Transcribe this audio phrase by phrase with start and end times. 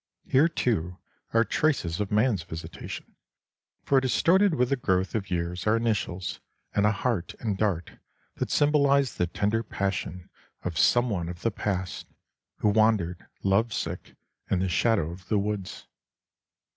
[0.25, 0.97] Here, too,
[1.31, 3.15] are traces of man's visitation,
[3.83, 6.39] for distorted with the growth of years are initials,
[6.73, 7.99] and a heart and dart
[8.37, 10.31] that symbolized the tender passion
[10.63, 12.07] of some one of the past,
[12.61, 14.15] who wandered, love sick,
[14.49, 15.85] in the shadow of the woods.